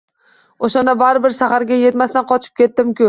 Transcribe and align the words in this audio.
O‘shanda 0.67 0.95
baribir 1.01 1.35
shaharga 1.41 1.79
yetmasdan 1.83 2.27
qochib 2.33 2.57
ketdim-ku. 2.63 2.99